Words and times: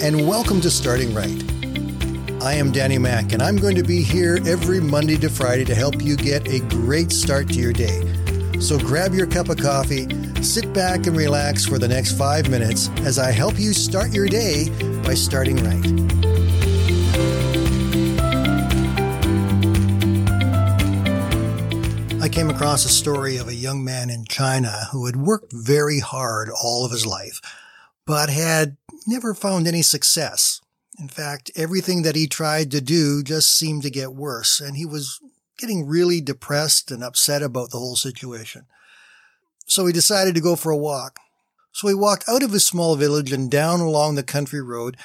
and 0.00 0.28
welcome 0.28 0.60
to 0.60 0.70
Starting 0.70 1.12
Right. 1.12 1.42
I 2.40 2.54
am 2.54 2.70
Danny 2.70 2.98
Mack, 2.98 3.32
and 3.32 3.42
I'm 3.42 3.56
going 3.56 3.74
to 3.74 3.82
be 3.82 4.00
here 4.00 4.38
every 4.46 4.80
Monday 4.80 5.16
to 5.16 5.28
Friday 5.28 5.64
to 5.64 5.74
help 5.74 6.00
you 6.00 6.16
get 6.16 6.46
a 6.46 6.60
great 6.60 7.10
start 7.10 7.48
to 7.48 7.54
your 7.54 7.72
day. 7.72 8.00
So 8.60 8.78
grab 8.78 9.12
your 9.12 9.26
cup 9.26 9.48
of 9.48 9.56
coffee, 9.56 10.06
sit 10.40 10.72
back 10.72 11.08
and 11.08 11.16
relax 11.16 11.66
for 11.66 11.80
the 11.80 11.88
next 11.88 12.16
five 12.16 12.48
minutes 12.48 12.90
as 13.00 13.18
I 13.18 13.32
help 13.32 13.58
you 13.58 13.72
start 13.72 14.12
your 14.12 14.28
day 14.28 14.68
by 15.02 15.14
starting 15.14 15.56
right. 15.56 15.84
I 22.22 22.28
came 22.28 22.50
across 22.50 22.84
a 22.84 22.88
story 22.88 23.38
of 23.38 23.48
a 23.48 23.54
young 23.54 23.82
man 23.82 24.10
in 24.10 24.26
China 24.26 24.86
who 24.92 25.06
had 25.06 25.16
worked 25.16 25.52
very 25.52 25.98
hard 25.98 26.50
all 26.62 26.84
of 26.84 26.92
his 26.92 27.04
life, 27.04 27.40
but 28.08 28.28
had 28.28 28.76
never 29.06 29.34
found 29.34 29.68
any 29.68 29.82
success. 29.82 30.60
In 30.98 31.08
fact, 31.08 31.52
everything 31.54 32.02
that 32.02 32.16
he 32.16 32.26
tried 32.26 32.72
to 32.72 32.80
do 32.80 33.22
just 33.22 33.54
seemed 33.54 33.82
to 33.84 33.90
get 33.90 34.14
worse, 34.14 34.58
and 34.58 34.76
he 34.76 34.84
was 34.84 35.20
getting 35.58 35.86
really 35.86 36.20
depressed 36.20 36.90
and 36.90 37.04
upset 37.04 37.42
about 37.42 37.70
the 37.70 37.78
whole 37.78 37.94
situation. 37.94 38.64
So 39.66 39.86
he 39.86 39.92
decided 39.92 40.34
to 40.34 40.40
go 40.40 40.56
for 40.56 40.72
a 40.72 40.76
walk. 40.76 41.20
So 41.70 41.86
he 41.86 41.94
walked 41.94 42.28
out 42.28 42.42
of 42.42 42.50
his 42.50 42.66
small 42.66 42.96
village 42.96 43.32
and 43.32 43.48
down 43.48 43.78
along 43.78 44.16
the 44.16 44.24
country 44.24 44.60
road 44.60 44.96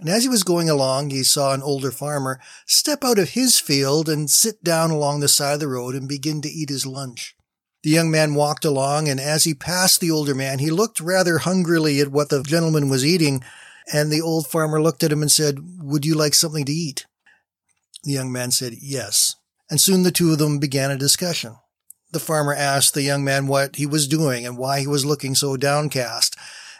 and 0.00 0.08
as 0.08 0.22
he 0.22 0.30
was 0.30 0.42
going 0.42 0.70
along, 0.70 1.10
he 1.10 1.22
saw 1.22 1.52
an 1.52 1.60
older 1.60 1.90
farmer 1.90 2.40
step 2.64 3.04
out 3.04 3.18
of 3.18 3.30
his 3.30 3.60
field 3.60 4.08
and 4.08 4.30
sit 4.30 4.64
down 4.64 4.90
along 4.90 5.20
the 5.20 5.28
side 5.28 5.54
of 5.54 5.60
the 5.60 5.68
road 5.68 5.94
and 5.94 6.08
begin 6.08 6.40
to 6.40 6.48
eat 6.48 6.70
his 6.70 6.86
lunch. 6.86 7.36
The 7.82 7.90
young 7.90 8.10
man 8.10 8.34
walked 8.34 8.64
along, 8.64 9.08
and 9.08 9.18
as 9.18 9.44
he 9.44 9.54
passed 9.54 10.00
the 10.00 10.10
older 10.10 10.34
man, 10.34 10.58
he 10.58 10.70
looked 10.70 11.00
rather 11.00 11.38
hungrily 11.38 12.00
at 12.00 12.08
what 12.08 12.28
the 12.28 12.42
gentleman 12.42 12.90
was 12.90 13.06
eating, 13.06 13.42
and 13.92 14.10
the 14.10 14.20
old 14.20 14.46
farmer 14.46 14.82
looked 14.82 15.02
at 15.02 15.12
him 15.12 15.22
and 15.22 15.32
said, 15.32 15.58
Would 15.80 16.04
you 16.04 16.14
like 16.14 16.34
something 16.34 16.66
to 16.66 16.72
eat? 16.72 17.06
The 18.04 18.12
young 18.12 18.30
man 18.30 18.50
said, 18.50 18.74
Yes. 18.80 19.34
And 19.70 19.80
soon 19.80 20.02
the 20.02 20.10
two 20.10 20.32
of 20.32 20.38
them 20.38 20.58
began 20.58 20.90
a 20.90 20.98
discussion. 20.98 21.56
The 22.12 22.20
farmer 22.20 22.52
asked 22.52 22.94
the 22.94 23.02
young 23.02 23.24
man 23.24 23.46
what 23.46 23.76
he 23.76 23.86
was 23.86 24.08
doing 24.08 24.44
and 24.44 24.58
why 24.58 24.80
he 24.80 24.86
was 24.86 25.04
looking 25.04 25.34
so 25.34 25.56
downcast. 25.56 26.36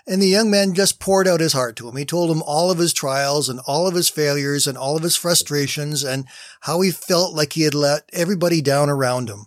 And 0.06 0.20
the 0.20 0.26
young 0.26 0.50
man 0.50 0.74
just 0.74 0.98
poured 0.98 1.28
out 1.28 1.40
his 1.40 1.52
heart 1.52 1.76
to 1.76 1.88
him. 1.88 1.96
He 1.96 2.04
told 2.04 2.30
him 2.30 2.42
all 2.42 2.70
of 2.70 2.78
his 2.78 2.92
trials 2.92 3.48
and 3.48 3.60
all 3.60 3.86
of 3.86 3.94
his 3.94 4.08
failures 4.08 4.66
and 4.66 4.76
all 4.76 4.96
of 4.96 5.04
his 5.04 5.14
frustrations 5.14 6.02
and 6.02 6.26
how 6.62 6.80
he 6.80 6.90
felt 6.90 7.34
like 7.34 7.52
he 7.52 7.62
had 7.62 7.74
let 7.74 8.08
everybody 8.12 8.60
down 8.60 8.90
around 8.90 9.28
him. 9.28 9.46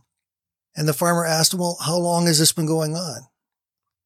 And 0.76 0.88
the 0.88 0.94
farmer 0.94 1.26
asked 1.26 1.54
him, 1.54 1.60
well, 1.60 1.78
how 1.86 1.98
long 1.98 2.26
has 2.26 2.40
this 2.40 2.52
been 2.52 2.66
going 2.66 2.96
on? 2.96 3.28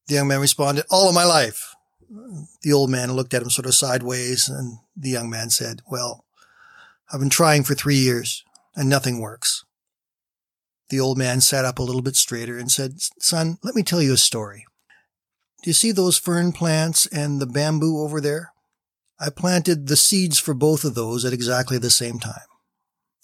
The 0.08 0.16
young 0.16 0.28
man 0.28 0.42
responded, 0.42 0.86
all 0.90 1.08
of 1.10 1.16
my 1.16 1.24
life. 1.24 1.76
The 2.62 2.74
old 2.74 2.90
man 2.90 3.14
looked 3.14 3.34
at 3.34 3.42
him 3.42 3.50
sort 3.50 3.66
of 3.66 3.76
sideways 3.76 4.50
and 4.50 4.80
the 4.96 5.10
young 5.10 5.30
man 5.30 5.50
said, 5.50 5.82
well, 5.90 6.26
I've 7.12 7.20
been 7.20 7.30
trying 7.30 7.64
for 7.64 7.76
three 7.76 7.98
years 7.98 8.44
and 8.76 8.90
nothing 8.90 9.20
works. 9.20 9.66
The 10.90 11.00
old 11.00 11.18
man 11.18 11.42
sat 11.42 11.66
up 11.66 11.80
a 11.80 11.84
little 11.84 12.02
bit 12.02 12.16
straighter 12.16 12.58
and 12.58 12.72
said, 12.72 13.02
son, 13.20 13.58
let 13.64 13.76
me 13.76 13.84
tell 13.84 14.02
you 14.02 14.14
a 14.14 14.18
story. 14.18 14.66
Do 15.64 15.70
you 15.70 15.74
see 15.74 15.92
those 15.92 16.18
fern 16.18 16.54
plants 16.54 17.06
and 17.08 17.42
the 17.42 17.48
bamboo 17.48 18.00
over 18.00 18.22
there? 18.22 18.54
I 19.20 19.30
planted 19.30 19.88
the 19.88 19.98
seeds 19.98 20.40
for 20.40 20.54
both 20.54 20.86
of 20.86 20.96
those 20.96 21.26
at 21.26 21.34
exactly 21.34 21.78
the 21.78 21.90
same 21.90 22.20
time. 22.20 22.48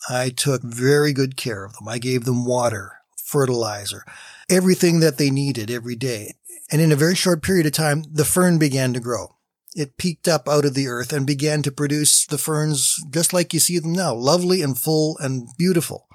I 0.09 0.29
took 0.29 0.61
very 0.61 1.13
good 1.13 1.37
care 1.37 1.63
of 1.63 1.73
them. 1.73 1.87
I 1.87 1.99
gave 1.99 2.25
them 2.25 2.45
water, 2.45 2.93
fertilizer, 3.33 4.05
everything 4.49 4.99
that 4.99 5.17
they 5.17 5.29
needed 5.29 5.71
every 5.71 5.95
day. 5.95 6.35
And 6.71 6.81
in 6.81 6.91
a 6.91 6.95
very 6.95 7.15
short 7.15 7.41
period 7.41 7.65
of 7.65 7.71
time, 7.73 8.03
the 8.09 8.25
fern 8.25 8.57
began 8.57 8.93
to 8.93 8.99
grow. 8.99 9.35
It 9.75 9.97
peeked 9.97 10.27
up 10.27 10.47
out 10.47 10.65
of 10.65 10.75
the 10.75 10.87
earth 10.87 11.11
and 11.11 11.25
began 11.25 11.63
to 11.63 11.71
produce 11.71 12.25
the 12.25 12.37
ferns 12.37 13.03
just 13.09 13.33
like 13.33 13.53
you 13.53 13.59
see 13.59 13.79
them 13.79 13.93
now, 13.93 14.13
lovely 14.13 14.61
and 14.61 14.77
full 14.77 15.17
and 15.17 15.47
beautiful. 15.57 16.07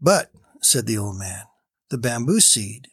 But, 0.00 0.32
said 0.60 0.86
the 0.86 0.98
old 0.98 1.18
man, 1.18 1.44
the 1.88 1.98
bamboo 1.98 2.40
seed 2.40 2.88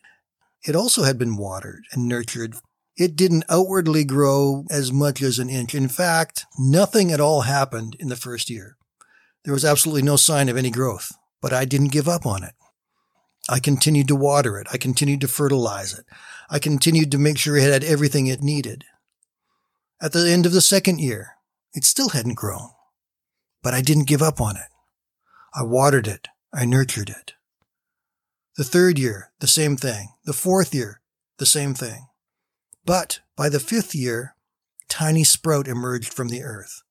it 0.67 0.75
also 0.75 1.03
had 1.03 1.17
been 1.17 1.37
watered 1.37 1.85
and 1.93 2.07
nurtured. 2.07 2.55
It 2.97 3.15
didn't 3.15 3.45
outwardly 3.49 4.03
grow 4.03 4.65
as 4.69 4.91
much 4.91 5.21
as 5.21 5.39
an 5.39 5.49
inch. 5.49 5.73
In 5.73 5.87
fact, 5.87 6.45
nothing 6.59 7.11
at 7.11 7.21
all 7.21 7.41
happened 7.41 7.95
in 7.99 8.09
the 8.09 8.15
first 8.15 8.49
year. 8.49 8.75
There 9.45 9.53
was 9.53 9.63
absolutely 9.63 10.01
no 10.01 10.17
sign 10.17 10.49
of 10.49 10.57
any 10.57 10.71
growth, 10.71 11.13
but 11.41 11.53
I 11.53 11.63
didn't 11.63 11.93
give 11.93 12.07
up 12.07 12.25
on 12.25 12.43
it. 12.43 12.53
I 13.49 13.59
continued 13.59 14.07
to 14.09 14.15
water 14.15 14.59
it. 14.59 14.67
I 14.71 14.77
continued 14.77 15.21
to 15.21 15.27
fertilize 15.27 15.97
it. 15.97 16.05
I 16.49 16.59
continued 16.59 17.11
to 17.11 17.17
make 17.17 17.37
sure 17.37 17.55
it 17.55 17.63
had 17.63 17.83
everything 17.83 18.27
it 18.27 18.41
needed. 18.41 18.83
At 20.01 20.11
the 20.11 20.29
end 20.29 20.45
of 20.45 20.51
the 20.51 20.61
second 20.61 20.99
year, 20.99 21.31
it 21.73 21.83
still 21.83 22.09
hadn't 22.09 22.35
grown, 22.35 22.69
but 23.63 23.73
I 23.73 23.81
didn't 23.81 24.07
give 24.07 24.21
up 24.21 24.41
on 24.41 24.55
it. 24.55 24.69
I 25.53 25.63
watered 25.63 26.07
it. 26.07 26.27
I 26.53 26.65
nurtured 26.65 27.09
it. 27.09 27.33
The 28.57 28.63
third 28.63 28.97
year, 28.99 29.31
the 29.39 29.47
same 29.47 29.77
thing. 29.77 30.09
The 30.25 30.33
fourth 30.33 30.73
year, 30.73 31.01
the 31.37 31.45
same 31.45 31.73
thing. 31.73 32.07
But 32.85 33.19
by 33.35 33.49
the 33.49 33.59
fifth 33.59 33.93
year, 33.93 34.35
tiny 34.89 35.23
sprout 35.23 35.67
emerged 35.67 36.13
from 36.13 36.29
the 36.29 36.43
earth. 36.43 36.81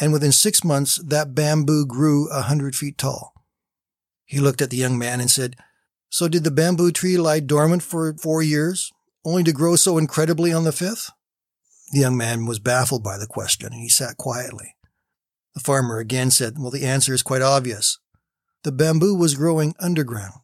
And 0.00 0.12
within 0.12 0.32
six 0.32 0.62
months, 0.62 0.96
that 0.96 1.34
bamboo 1.34 1.86
grew 1.86 2.28
a 2.30 2.42
hundred 2.42 2.76
feet 2.76 2.98
tall. 2.98 3.34
He 4.24 4.38
looked 4.38 4.60
at 4.60 4.70
the 4.70 4.76
young 4.76 4.98
man 4.98 5.20
and 5.20 5.30
said, 5.30 5.56
So 6.10 6.28
did 6.28 6.44
the 6.44 6.50
bamboo 6.50 6.92
tree 6.92 7.16
lie 7.16 7.40
dormant 7.40 7.82
for 7.82 8.14
four 8.14 8.42
years, 8.42 8.90
only 9.24 9.44
to 9.44 9.52
grow 9.52 9.76
so 9.76 9.98
incredibly 9.98 10.52
on 10.52 10.64
the 10.64 10.72
fifth? 10.72 11.10
The 11.92 12.00
young 12.00 12.16
man 12.16 12.46
was 12.46 12.58
baffled 12.58 13.02
by 13.02 13.18
the 13.18 13.26
question 13.26 13.72
and 13.72 13.82
he 13.82 13.88
sat 13.88 14.16
quietly. 14.16 14.74
The 15.54 15.60
farmer 15.60 15.98
again 15.98 16.30
said, 16.30 16.54
Well, 16.58 16.70
the 16.70 16.84
answer 16.84 17.14
is 17.14 17.22
quite 17.22 17.42
obvious. 17.42 17.98
The 18.64 18.72
bamboo 18.72 19.14
was 19.14 19.34
growing 19.34 19.74
underground. 19.78 20.40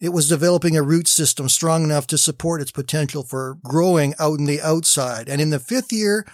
It 0.00 0.10
was 0.10 0.28
developing 0.28 0.76
a 0.76 0.82
root 0.82 1.08
system 1.08 1.48
strong 1.48 1.82
enough 1.82 2.06
to 2.08 2.18
support 2.18 2.60
its 2.60 2.70
potential 2.70 3.24
for 3.24 3.58
growing 3.64 4.14
out 4.18 4.38
in 4.38 4.44
the 4.44 4.60
outside. 4.60 5.28
And 5.28 5.40
in 5.40 5.50
the 5.50 5.58
fifth 5.58 5.92
year, 5.92 6.24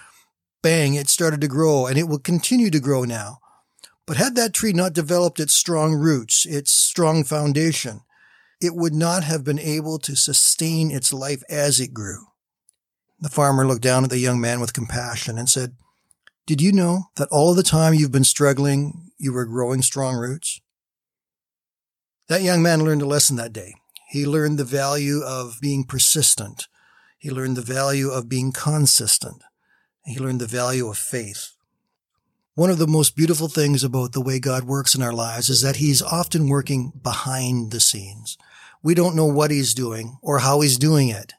bang, 0.63 0.95
it 0.95 1.09
started 1.09 1.41
to 1.41 1.49
grow 1.49 1.87
and 1.87 1.97
it 1.97 2.09
will 2.09 2.19
continue 2.19 2.71
to 2.71 2.81
grow 2.81 3.05
now. 3.05 3.39
But 4.07 4.19
had 4.19 4.35
that 4.37 4.53
tree 4.53 4.75
not 4.75 4.93
developed 4.93 5.41
its 5.41 5.55
strong 5.55 5.95
roots, 5.95 6.45
its 6.45 6.71
strong 6.71 7.25
foundation, 7.25 8.01
it 8.61 8.75
would 8.75 8.95
not 8.95 9.25
have 9.25 9.45
been 9.45 9.59
able 9.59 9.99
to 9.99 10.17
sustain 10.17 10.91
its 10.91 11.13
life 11.13 11.43
as 11.49 11.81
it 11.81 11.93
grew. 11.93 12.27
The 13.21 13.29
farmer 13.29 13.67
looked 13.67 13.83
down 13.83 14.05
at 14.05 14.11
the 14.11 14.19
young 14.19 14.41
man 14.41 14.61
with 14.61 14.75
compassion 14.75 15.39
and 15.39 15.49
said, 15.49 15.77
Did 16.47 16.61
you 16.61 16.73
know 16.73 17.05
that 17.17 17.29
all 17.31 17.51
of 17.51 17.57
the 17.57 17.63
time 17.63 17.95
you've 17.95 18.13
been 18.13 18.25
struggling, 18.25 19.11
you 19.19 19.33
were 19.33 19.47
growing 19.47 19.83
strong 19.83 20.17
roots? 20.17 20.61
That 22.29 22.43
young 22.43 22.63
man 22.63 22.85
learned 22.85 23.03
a 23.03 23.07
lesson 23.07 23.37
that 23.37 23.53
day. 23.53 23.75
He 24.09 24.27
learned 24.27 24.59
the 24.59 24.65
value 24.65 25.23
of 25.23 25.59
being 25.61 25.85
persistent. 25.85 26.69
He 27.19 27.31
learned 27.31 27.57
the 27.57 27.63
value 27.63 28.11
of 28.11 28.29
being 28.29 28.53
consistent. 28.53 29.43
He 30.05 30.19
learned 30.19 30.41
the 30.41 30.47
value 30.47 30.89
of 30.89 30.99
faith. 30.99 31.54
One 32.57 32.71
of 32.71 32.79
the 32.79 32.87
most 32.87 33.17
beautiful 33.17 33.49
things 33.49 33.83
about 33.83 34.13
the 34.13 34.21
way 34.21 34.39
God 34.39 34.63
works 34.63 34.95
in 34.95 35.03
our 35.03 35.13
lives 35.13 35.49
is 35.49 35.61
that 35.63 35.77
He's 35.77 36.01
often 36.01 36.47
working 36.49 36.93
behind 37.03 37.73
the 37.73 37.81
scenes. 37.81 38.39
We 38.81 38.95
don't 38.95 39.17
know 39.17 39.27
what 39.27 39.51
He's 39.51 39.75
doing 39.75 40.19
or 40.23 40.39
how 40.39 40.61
He's 40.61 40.79
doing 40.79 41.09
it, 41.09 41.33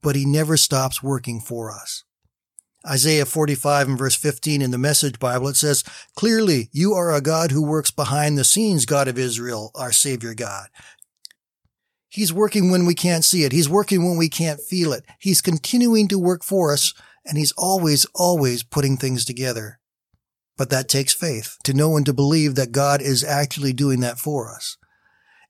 but 0.00 0.16
He 0.16 0.24
never 0.24 0.56
stops 0.56 1.02
working 1.02 1.38
for 1.38 1.70
us. 1.70 2.04
Isaiah 2.88 3.26
45 3.26 3.88
and 3.88 3.98
verse 3.98 4.14
15 4.14 4.62
in 4.62 4.70
the 4.70 4.78
Message 4.78 5.18
Bible, 5.18 5.48
it 5.48 5.56
says, 5.56 5.84
Clearly, 6.16 6.70
you 6.72 6.94
are 6.94 7.14
a 7.14 7.20
God 7.20 7.50
who 7.50 7.62
works 7.62 7.90
behind 7.90 8.38
the 8.38 8.44
scenes, 8.44 8.86
God 8.86 9.06
of 9.06 9.18
Israel, 9.18 9.70
our 9.74 9.92
Savior 9.92 10.32
God. 10.32 10.68
He's 12.08 12.32
working 12.32 12.70
when 12.70 12.86
we 12.86 12.94
can't 12.94 13.24
see 13.24 13.44
it. 13.44 13.52
He's 13.52 13.68
working 13.68 14.08
when 14.08 14.16
we 14.16 14.30
can't 14.30 14.60
feel 14.60 14.94
it. 14.94 15.04
He's 15.18 15.42
continuing 15.42 16.08
to 16.08 16.18
work 16.18 16.42
for 16.42 16.72
us, 16.72 16.94
and 17.26 17.36
He's 17.36 17.52
always, 17.52 18.06
always 18.14 18.62
putting 18.62 18.96
things 18.96 19.26
together. 19.26 19.78
But 20.56 20.70
that 20.70 20.88
takes 20.88 21.12
faith 21.12 21.56
to 21.64 21.74
know 21.74 21.96
and 21.96 22.06
to 22.06 22.12
believe 22.12 22.54
that 22.54 22.72
God 22.72 23.02
is 23.02 23.24
actually 23.24 23.72
doing 23.72 24.00
that 24.00 24.18
for 24.18 24.48
us. 24.48 24.76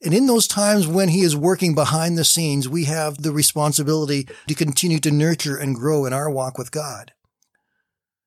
And 0.02 0.12
in 0.12 0.26
those 0.26 0.46
times 0.46 0.86
when 0.86 1.08
he 1.08 1.20
is 1.20 1.36
working 1.36 1.74
behind 1.74 2.18
the 2.18 2.24
scenes, 2.24 2.68
we 2.68 2.84
have 2.84 3.22
the 3.22 3.32
responsibility 3.32 4.28
to 4.48 4.54
continue 4.54 4.98
to 5.00 5.10
nurture 5.10 5.56
and 5.56 5.74
grow 5.74 6.04
in 6.04 6.12
our 6.12 6.30
walk 6.30 6.58
with 6.58 6.70
God. 6.70 7.12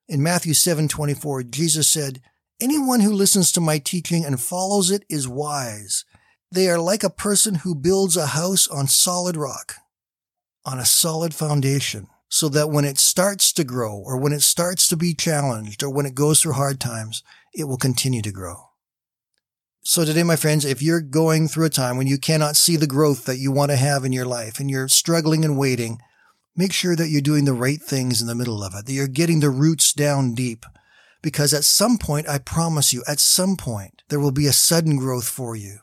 In 0.08 0.24
Matthew 0.24 0.54
7:24, 0.54 1.44
Jesus 1.44 1.88
said, 1.88 2.22
"Anyone 2.60 3.02
who 3.02 3.12
listens 3.12 3.52
to 3.52 3.62
my 3.62 3.78
teaching 3.78 4.26
and 4.26 4.42
follows 4.42 4.90
it 4.90 5.04
is 5.10 5.28
wise. 5.28 6.06
They 6.52 6.70
are 6.70 6.80
like 6.80 7.04
a 7.04 7.10
person 7.10 7.56
who 7.56 7.76
builds 7.76 8.16
a 8.16 8.28
house 8.28 8.68
on 8.68 8.88
solid 8.88 9.36
rock, 9.36 9.76
on 10.66 10.80
a 10.80 10.86
solid 10.86 11.36
foundation, 11.36 12.08
so 12.30 12.50
that 12.50 12.70
when 12.70 12.86
it 12.86 12.98
starts 12.98 13.52
to 13.54 13.64
grow 13.64 13.96
or 13.96 14.18
when 14.18 14.34
it 14.34 14.42
starts 14.42 14.88
to 14.88 14.98
be 14.98 15.14
challenged 15.14 15.84
or 15.84 15.90
when 15.90 16.06
it 16.06 16.16
goes 16.16 16.42
through 16.42 16.54
hard 16.54 16.80
times, 16.80 17.24
it 17.54 17.66
will 17.66 17.78
continue 17.78 18.22
to 18.22 18.32
grow." 18.32 18.70
So 19.84 20.04
today, 20.04 20.24
my 20.24 20.36
friends, 20.36 20.66
if 20.66 20.82
you're 20.82 21.02
going 21.02 21.48
through 21.48 21.66
a 21.66 21.70
time 21.70 21.98
when 21.98 22.08
you 22.08 22.18
cannot 22.18 22.58
see 22.58 22.76
the 22.76 22.88
growth 22.88 23.26
that 23.26 23.38
you 23.38 23.52
want 23.52 23.72
to 23.72 23.78
have 23.78 24.04
in 24.04 24.12
your 24.12 24.26
life 24.26 24.60
and 24.60 24.70
you're 24.70 24.90
struggling 24.90 25.46
and 25.46 25.58
waiting, 25.58 26.00
Make 26.60 26.74
sure 26.74 26.96
that 26.96 27.10
you're 27.10 27.22
doing 27.22 27.46
the 27.46 27.54
right 27.54 27.80
things 27.80 28.20
in 28.20 28.26
the 28.26 28.34
middle 28.34 28.64
of 28.64 28.74
it, 28.74 28.88
that 28.88 28.92
you're 28.92 29.08
getting 29.08 29.42
the 29.42 29.52
roots 29.52 29.94
down 29.94 30.34
deep. 30.34 30.66
Because 31.22 31.54
at 31.54 31.64
some 31.64 32.00
point, 32.00 32.28
I 32.28 32.40
promise 32.40 32.92
you, 32.92 33.04
at 33.08 33.20
some 33.20 33.58
point, 33.58 34.02
there 34.10 34.20
will 34.20 34.32
be 34.32 34.48
a 34.48 34.54
sudden 34.54 34.98
growth 34.98 35.28
for 35.28 35.56
you. 35.56 35.80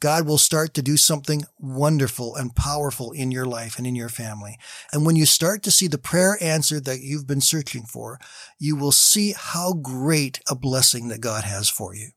God 0.00 0.26
will 0.26 0.38
start 0.38 0.74
to 0.74 0.82
do 0.82 0.96
something 0.96 1.44
wonderful 1.58 2.36
and 2.36 2.54
powerful 2.54 3.12
in 3.12 3.30
your 3.30 3.44
life 3.44 3.78
and 3.78 3.86
in 3.86 3.96
your 3.96 4.08
family. 4.08 4.56
And 4.92 5.04
when 5.04 5.16
you 5.16 5.26
start 5.26 5.62
to 5.64 5.70
see 5.70 5.88
the 5.88 5.98
prayer 5.98 6.38
answered 6.40 6.84
that 6.84 7.00
you've 7.00 7.26
been 7.26 7.40
searching 7.40 7.82
for, 7.82 8.18
you 8.58 8.76
will 8.76 8.92
see 8.92 9.34
how 9.36 9.72
great 9.72 10.40
a 10.48 10.54
blessing 10.54 11.08
that 11.08 11.20
God 11.20 11.44
has 11.44 11.68
for 11.68 11.94
you. 11.94 12.10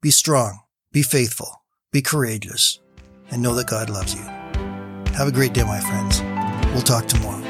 Be 0.00 0.10
strong, 0.10 0.60
be 0.92 1.02
faithful, 1.02 1.62
be 1.92 2.02
courageous, 2.02 2.80
and 3.30 3.42
know 3.42 3.54
that 3.54 3.66
God 3.66 3.90
loves 3.90 4.14
you. 4.14 4.22
Have 5.14 5.28
a 5.28 5.32
great 5.32 5.52
day, 5.52 5.64
my 5.64 5.80
friends. 5.80 6.22
We'll 6.72 6.82
talk 6.82 7.06
tomorrow. 7.06 7.49